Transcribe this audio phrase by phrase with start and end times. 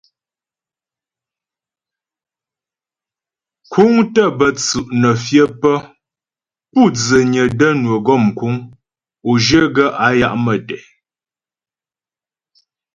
[3.71, 5.75] Kúŋ tə́ bə́ tsʉ' nə́ fyə pə́
[6.71, 8.55] pu' dzənyə də́ nwə gɔ mkuŋ
[9.29, 10.77] o zhyə gaə́ á ya' mətɛ.